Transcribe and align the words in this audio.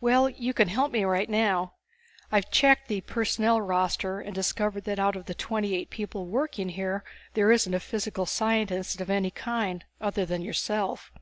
"Well, 0.00 0.30
you 0.30 0.54
can 0.54 0.68
help 0.68 0.90
me 0.90 1.04
right 1.04 1.28
now. 1.28 1.74
I 2.32 2.40
checked 2.40 2.88
the 2.88 3.02
personnel 3.02 3.60
roster 3.60 4.20
and 4.20 4.34
discovered 4.34 4.84
that 4.84 4.98
out 4.98 5.16
of 5.16 5.26
the 5.26 5.34
twenty 5.34 5.74
eight 5.74 5.90
people 5.90 6.24
working 6.24 6.70
here 6.70 7.04
there 7.34 7.52
isn't 7.52 7.74
a 7.74 7.80
physical 7.80 8.24
scientist 8.24 9.02
of 9.02 9.10
any 9.10 9.30
kind 9.30 9.84
other 10.00 10.24
than 10.24 10.40
yourself." 10.40 11.12